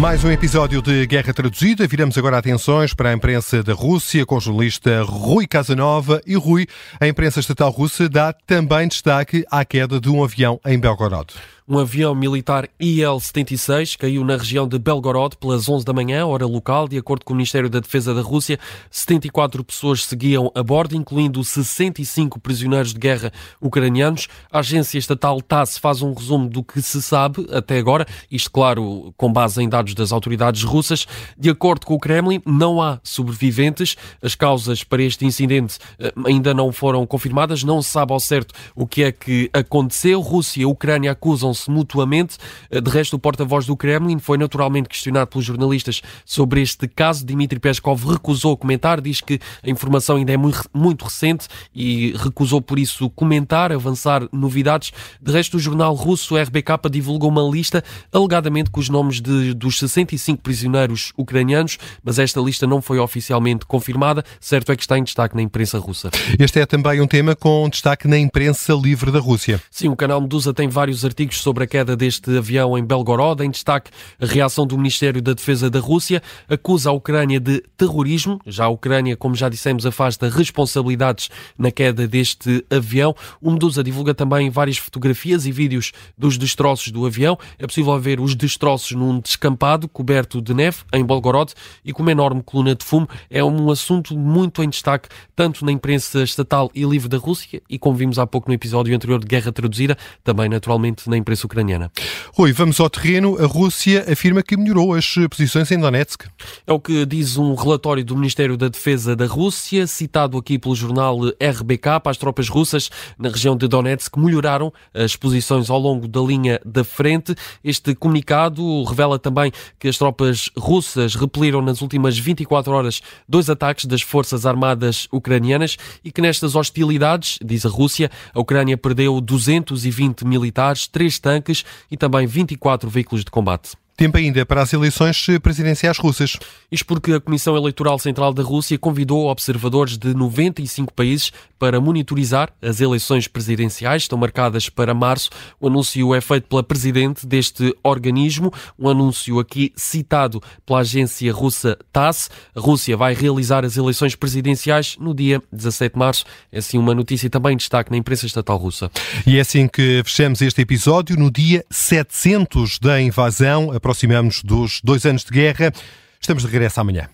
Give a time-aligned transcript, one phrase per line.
[0.00, 1.86] Mais um episódio de Guerra Traduzida.
[1.86, 6.20] Viramos agora atenções para a imprensa da Rússia com o jornalista Rui Casanova.
[6.26, 6.66] E Rui,
[7.00, 11.32] a imprensa estatal russa dá também destaque à queda de um avião em Belgorod.
[11.68, 16.86] Um avião militar IL-76 caiu na região de Belgorod pelas 11 da manhã, hora local.
[16.86, 18.56] De acordo com o Ministério da Defesa da Rússia,
[18.88, 24.28] 74 pessoas seguiam a bordo, incluindo 65 prisioneiros de guerra ucranianos.
[24.48, 29.12] A agência estatal TASS faz um resumo do que se sabe até agora, isto, claro,
[29.16, 31.04] com base em dados das autoridades russas.
[31.36, 33.96] De acordo com o Kremlin, não há sobreviventes.
[34.22, 37.64] As causas para este incidente eh, ainda não foram confirmadas.
[37.64, 40.20] Não se sabe ao certo o que é que aconteceu.
[40.20, 42.36] Rússia e Ucrânia acusam se mutuamente.
[42.70, 47.24] Eh, de resto, o porta-voz do Kremlin foi naturalmente questionado pelos jornalistas sobre este caso.
[47.24, 52.78] Dmitry Peskov recusou comentar, diz que a informação ainda é muito recente e recusou por
[52.78, 54.92] isso comentar, avançar novidades.
[55.20, 59.78] De resto, o jornal russo RBK divulgou uma lista alegadamente com os nomes de, dos
[59.78, 64.24] 65 prisioneiros ucranianos, mas esta lista não foi oficialmente confirmada.
[64.40, 66.10] Certo é que está em destaque na imprensa russa.
[66.38, 69.60] Este é também um tema com destaque na imprensa livre da Rússia.
[69.70, 73.40] Sim, o canal Medusa tem vários artigos sobre a queda deste avião em Belgorod.
[73.44, 78.40] Em destaque, a reação do Ministério da Defesa da Rússia acusa a Ucrânia de terrorismo.
[78.44, 83.14] Já a Ucrânia, como já dissemos, afasta responsabilidades na queda deste avião.
[83.40, 87.38] O Medusa divulga também várias fotografias e vídeos dos destroços do avião.
[87.60, 91.52] É possível ver os destroços num descampado coberto de neve em Belgorod
[91.84, 93.08] e com uma enorme coluna de fumo.
[93.30, 97.78] É um assunto muito em destaque, tanto na imprensa estatal e livre da Rússia e,
[97.78, 101.46] como vimos há pouco no episódio anterior de Guerra Traduzida, também naturalmente na imprensa imprensa
[101.46, 101.92] ucraniana.
[102.32, 103.36] Rui, vamos ao terreno.
[103.38, 106.24] A Rússia afirma que melhorou as posições em Donetsk.
[106.66, 110.74] É o que diz um relatório do Ministério da Defesa da Rússia, citado aqui pelo
[110.74, 112.00] jornal RBK.
[112.06, 116.82] As tropas russas na região de Donetsk melhoraram as posições ao longo da linha da
[116.82, 117.34] frente.
[117.62, 123.84] Este comunicado revela também que as tropas russas repeliram nas últimas 24 horas dois ataques
[123.84, 130.24] das Forças Armadas ucranianas e que nestas hostilidades, diz a Rússia, a Ucrânia perdeu 220
[130.24, 133.76] militares, três tanques e também 24 veículos de combate.
[133.96, 136.38] Tempo ainda para as eleições presidenciais russas.
[136.70, 142.50] Isto porque a Comissão Eleitoral Central da Rússia convidou observadores de 95 países para monitorizar
[142.60, 144.02] as eleições presidenciais.
[144.02, 145.30] Estão marcadas para março.
[145.58, 151.78] O anúncio é feito pela presidente deste organismo, um anúncio aqui citado pela agência russa
[151.90, 152.28] TASS.
[152.54, 156.24] A Rússia vai realizar as eleições presidenciais no dia 17 de março.
[156.52, 158.90] É assim uma notícia também em destaque na imprensa estatal russa.
[159.26, 165.06] E é assim que fechamos este episódio no dia 700 da invasão aproximamos dos dois
[165.06, 165.72] anos de guerra.
[166.20, 167.08] Estamos de regresso amanhã.